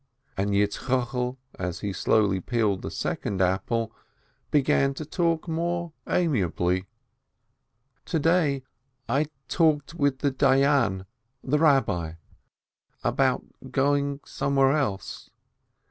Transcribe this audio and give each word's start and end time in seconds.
And 0.35 0.49
Yitzchokel, 0.55 1.37
as 1.59 1.81
he 1.81 1.93
slowly 1.93 2.39
peeled 2.39 2.81
the 2.81 2.89
second 2.89 3.39
apple, 3.39 3.91
began 4.49 4.95
to 4.95 5.05
talk 5.05 5.47
more 5.47 5.93
amiably: 6.09 6.87
"To 8.05 8.17
day 8.17 8.63
I 9.07 9.27
talked 9.47 9.93
with 9.93 10.17
the 10.21 10.31
Dayan 10.31 11.05
about 13.03 13.43
going 13.69 14.19
some 14.25 14.55
where 14.55 14.71
else. 14.71 15.29